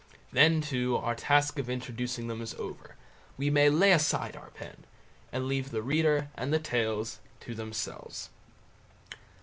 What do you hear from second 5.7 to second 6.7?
reader and the